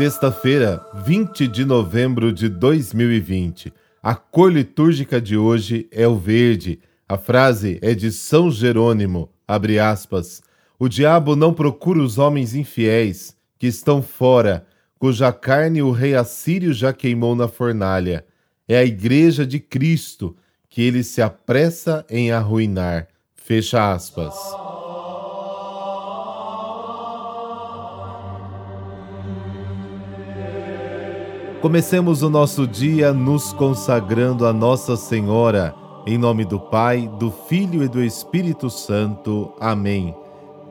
[0.00, 3.70] Sexta-feira, 20 de novembro de 2020.
[4.02, 6.80] A cor litúrgica de hoje é o verde.
[7.06, 10.40] A frase é de São Jerônimo, abre aspas.
[10.78, 14.64] O diabo não procura os homens infiéis, que estão fora,
[14.98, 18.24] cuja carne o rei assírio já queimou na fornalha.
[18.66, 20.34] É a igreja de Cristo
[20.70, 23.06] que ele se apressa em arruinar.
[23.34, 24.34] Fecha aspas.
[31.60, 35.74] Comecemos o nosso dia nos consagrando a Nossa Senhora,
[36.06, 39.52] em nome do Pai, do Filho e do Espírito Santo.
[39.60, 40.14] Amém.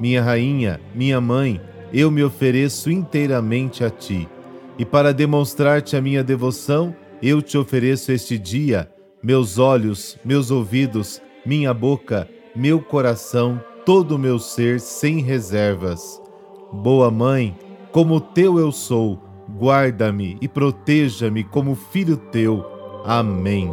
[0.00, 1.60] Minha Rainha, minha Mãe,
[1.92, 4.28] eu me ofereço inteiramente a Ti.
[4.76, 8.90] E para demonstrar-te a minha devoção, eu te ofereço este dia
[9.22, 16.20] meus olhos, meus ouvidos, minha boca, meu coração, todo o meu ser sem reservas.
[16.72, 17.56] Boa Mãe,
[17.92, 22.64] como teu eu sou, guarda-me e proteja-me como filho teu.
[23.04, 23.70] Amém.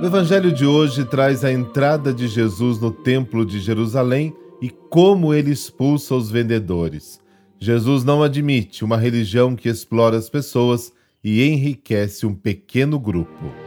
[0.00, 5.34] O Evangelho de hoje traz a entrada de Jesus no Templo de Jerusalém e como
[5.34, 7.20] ele expulsa os vendedores.
[7.58, 10.90] Jesus não admite uma religião que explora as pessoas
[11.22, 13.59] e enriquece um pequeno grupo.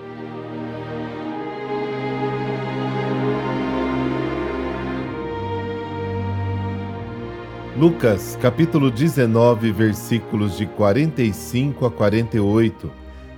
[7.76, 12.92] Lucas, capítulo 19, versículos de 45 a 48.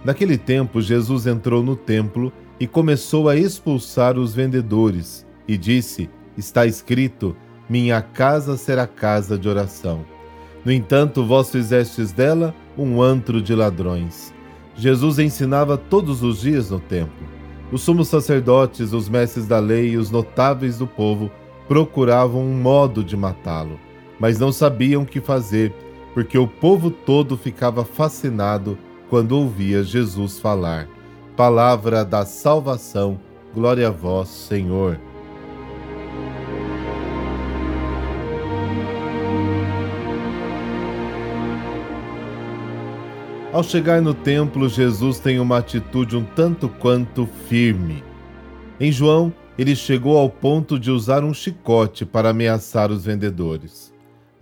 [0.03, 6.65] Naquele tempo, Jesus entrou no templo e começou a expulsar os vendedores, e disse: Está
[6.65, 7.33] escrito:
[7.69, 10.05] Minha casa será casa de oração.
[10.65, 14.33] No entanto, vós fizestes dela um antro de ladrões.
[14.75, 17.25] Jesus ensinava todos os dias no templo.
[17.71, 21.31] Os sumos sacerdotes, os mestres da lei e os notáveis do povo
[21.69, 23.84] procuravam um modo de matá-lo
[24.19, 25.73] mas não sabiam o que fazer,
[26.13, 28.77] porque o povo todo ficava fascinado
[29.09, 30.87] quando ouvia Jesus falar.
[31.35, 33.19] Palavra da salvação,
[33.53, 34.99] glória a vós, Senhor.
[43.55, 48.03] Ao chegar no templo, Jesus tem uma atitude um tanto quanto firme.
[48.77, 53.94] Em João, ele chegou ao ponto de usar um chicote para ameaçar os vendedores.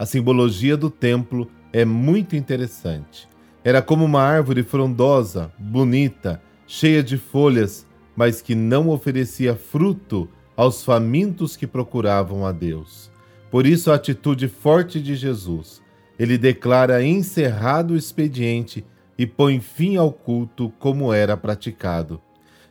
[0.03, 3.25] A simbologia do templo é muito interessante.
[3.63, 10.27] Era como uma árvore frondosa, bonita, cheia de folhas, mas que não oferecia fruto
[10.57, 13.09] aos famintos que procuravam a Deus.
[13.49, 15.81] Por isso, a atitude forte de Jesus.
[16.19, 18.85] Ele declara encerrado o expediente
[19.17, 22.21] e põe fim ao culto como era praticado.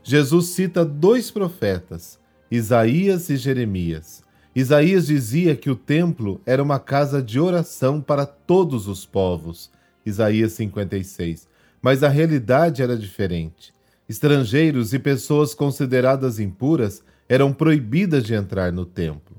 [0.03, 2.21] Jesus cita dois profetas,
[2.51, 4.23] Isaías e Jeremias.
[4.55, 9.71] Isaías dizia que o templo era uma casa de oração para todos os povos.
[10.05, 11.49] Isaías 56.
[11.81, 13.73] Mas a realidade era diferente.
[14.07, 19.37] Estrangeiros e pessoas consideradas impuras eram proibidas de entrar no templo.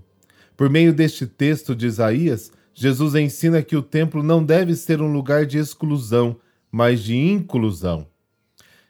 [0.58, 5.12] Por meio deste texto de Isaías, Jesus ensina que o templo não deve ser um
[5.12, 6.38] lugar de exclusão,
[6.72, 8.08] mas de inclusão.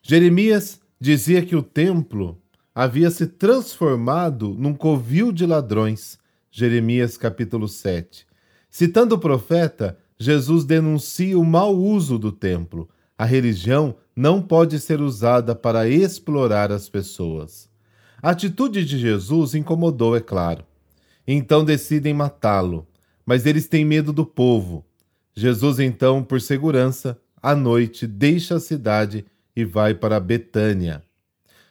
[0.01, 2.41] Jeremias dizia que o templo
[2.75, 6.17] havia se transformado num covil de ladrões.
[6.51, 8.25] Jeremias capítulo 7.
[8.69, 12.89] Citando o profeta, Jesus denuncia o mau uso do templo.
[13.17, 17.69] A religião não pode ser usada para explorar as pessoas.
[18.21, 20.63] A atitude de Jesus incomodou, é claro.
[21.27, 22.87] Então decidem matá-lo,
[23.25, 24.85] mas eles têm medo do povo.
[25.35, 29.25] Jesus, então, por segurança, à noite deixa a cidade
[29.55, 31.03] e vai para Betânia.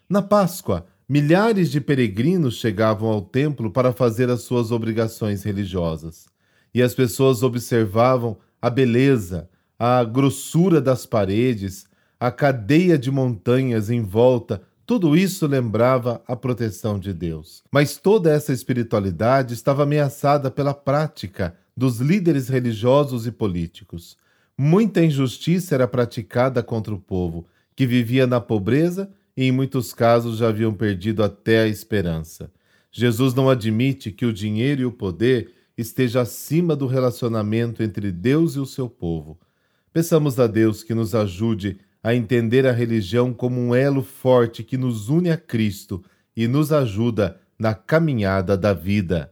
[0.09, 6.25] Na Páscoa, milhares de peregrinos chegavam ao templo para fazer as suas obrigações religiosas.
[6.73, 9.47] E as pessoas observavam a beleza,
[9.79, 11.85] a grossura das paredes,
[12.19, 17.63] a cadeia de montanhas em volta, tudo isso lembrava a proteção de Deus.
[17.71, 24.17] Mas toda essa espiritualidade estava ameaçada pela prática dos líderes religiosos e políticos.
[24.57, 27.45] Muita injustiça era praticada contra o povo,
[27.77, 32.51] que vivia na pobreza e, em muitos casos, já haviam perdido até a esperança.
[32.91, 38.55] Jesus não admite que o dinheiro e o poder esteja acima do relacionamento entre Deus
[38.55, 39.39] e o seu povo.
[39.93, 44.77] Peçamos a Deus que nos ajude a entender a religião como um elo forte que
[44.77, 46.03] nos une a Cristo
[46.37, 49.31] e nos ajuda na caminhada da vida.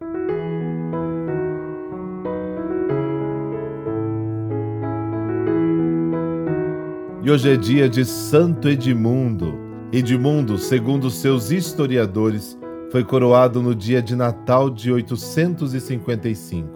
[7.22, 9.59] E hoje é dia de Santo Edmundo.
[9.92, 12.56] Edmundo, segundo seus historiadores,
[12.92, 16.68] Foi coroado no dia de Natal de 855.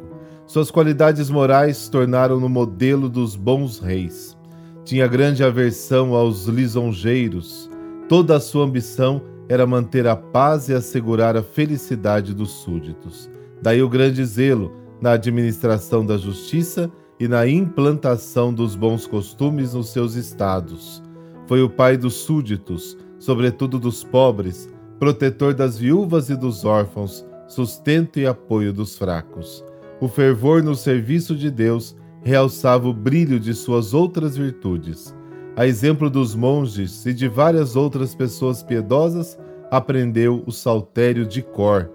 [0.47, 4.39] Suas qualidades morais tornaram-no modelo dos bons reis.
[4.85, 7.69] Tinha grande aversão aos lisonjeiros.
[8.09, 13.29] Toda a sua ambição era manter a paz e assegurar a felicidade dos súditos.
[13.61, 16.89] Daí o grande zelo na administração da justiça
[17.19, 21.03] e na implantação dos bons costumes nos seus estados.
[21.47, 24.69] Foi o pai dos súditos, sobretudo dos pobres,
[24.99, 29.65] protetor das viúvas e dos órfãos, sustento e apoio dos fracos.
[30.01, 35.15] O fervor no serviço de Deus realçava o brilho de suas outras virtudes.
[35.57, 39.39] A exemplo dos monges e de várias outras pessoas piedosas,
[39.71, 41.91] aprendeu o saltério de cor.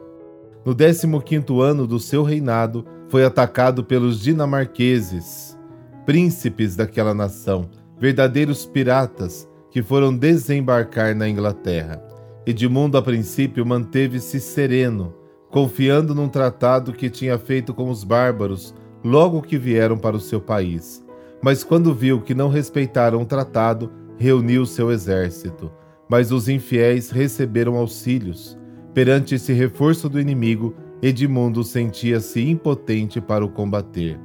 [0.63, 5.57] No 15º ano do seu reinado, foi atacado pelos dinamarqueses,
[6.05, 7.69] príncipes daquela nação,
[7.99, 12.01] verdadeiros piratas que foram desembarcar na Inglaterra.
[12.45, 15.13] Edmundo, a princípio, manteve-se sereno,
[15.49, 18.73] confiando num tratado que tinha feito com os bárbaros
[19.03, 21.05] logo que vieram para o seu país.
[21.41, 25.71] Mas quando viu que não respeitaram o tratado, reuniu seu exército.
[26.09, 28.57] Mas os infiéis receberam auxílios.
[28.93, 34.19] Perante esse reforço do inimigo, Edmundo sentia-se impotente para o combater.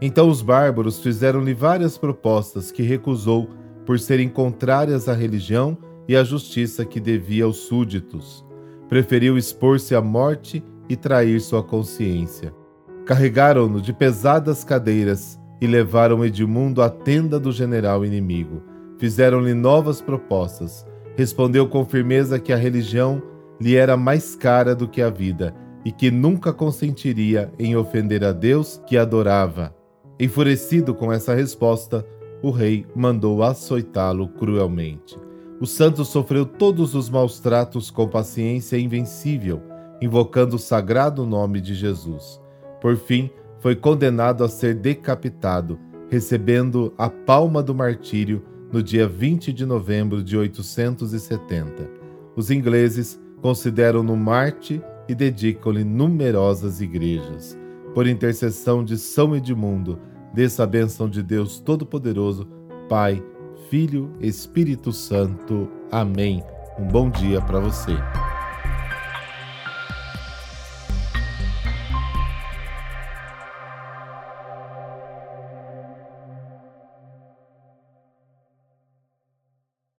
[0.00, 3.48] Então os bárbaros fizeram-lhe várias propostas que recusou
[3.84, 8.44] por serem contrárias à religião e à justiça que devia aos súditos.
[8.88, 12.54] Preferiu expor-se à morte e trair sua consciência.
[13.04, 18.62] Carregaram-no de pesadas cadeiras e levaram Edmundo à tenda do general inimigo.
[18.98, 20.86] Fizeram-lhe novas propostas.
[21.16, 23.22] Respondeu com firmeza que a religião
[23.60, 25.54] lhe era mais cara do que a vida
[25.84, 29.77] e que nunca consentiria em ofender a Deus que adorava.
[30.20, 32.04] Enfurecido com essa resposta,
[32.42, 35.16] o rei mandou açoitá-lo cruelmente.
[35.60, 39.62] O santo sofreu todos os maus tratos com paciência invencível,
[40.00, 42.40] invocando o sagrado nome de Jesus.
[42.80, 43.30] Por fim,
[43.60, 45.78] foi condenado a ser decapitado,
[46.10, 51.90] recebendo a palma do martírio no dia 20 de novembro de 870.
[52.36, 57.58] Os ingleses consideram-no Marte e dedicam-lhe numerosas igrejas.
[57.94, 59.98] Por intercessão de São Edmundo,
[60.32, 62.46] dessa bênção de Deus Todo-Poderoso,
[62.88, 63.22] Pai,
[63.68, 65.68] Filho, Espírito Santo.
[65.90, 66.42] Amém.
[66.78, 67.96] Um bom dia para você.